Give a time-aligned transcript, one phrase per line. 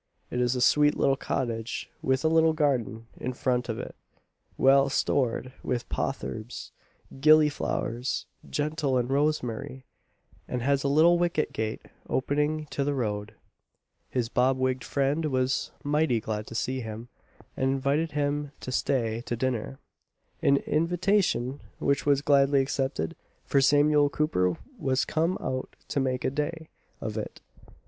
[0.31, 3.93] It is a sweet little cottage, with a little garden in front of it,
[4.57, 6.71] well stored with potherbs,
[7.19, 9.83] "gilli flowers gentle and rosemarie;"
[10.47, 13.35] and has a little wicket gate opening to the road.
[14.09, 17.09] His bob wigg'd friend was mighty glad to see him,
[17.55, 19.77] and invited him to stay to dinner;
[20.41, 23.15] an invitation which was gladly accepted,
[23.45, 26.69] for Samuel Cooper was come out to make a day
[27.01, 27.39] of it.